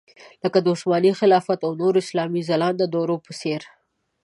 لکه 0.43 0.59
عثماني 0.73 1.11
خلافت 1.19 1.59
او 1.65 1.71
د 1.75 1.79
نورو 1.81 1.99
اسلامي 2.05 2.41
ځلانده 2.49 2.85
دورو 2.93 3.15
په 3.25 3.31
څېر. 3.39 3.61